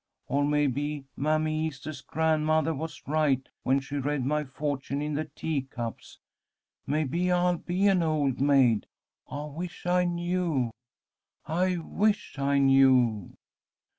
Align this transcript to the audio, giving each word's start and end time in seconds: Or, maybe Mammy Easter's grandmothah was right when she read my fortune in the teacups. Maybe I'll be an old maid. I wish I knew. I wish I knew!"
Or, 0.27 0.43
maybe 0.43 1.05
Mammy 1.15 1.67
Easter's 1.67 2.01
grandmothah 2.01 2.73
was 2.73 3.03
right 3.05 3.47
when 3.61 3.79
she 3.79 3.97
read 3.97 4.25
my 4.25 4.43
fortune 4.43 4.99
in 4.99 5.13
the 5.13 5.25
teacups. 5.25 6.17
Maybe 6.87 7.31
I'll 7.31 7.57
be 7.59 7.85
an 7.85 8.01
old 8.01 8.41
maid. 8.41 8.87
I 9.29 9.45
wish 9.45 9.85
I 9.85 10.05
knew. 10.05 10.71
I 11.45 11.77
wish 11.77 12.39
I 12.39 12.57
knew!" 12.57 13.35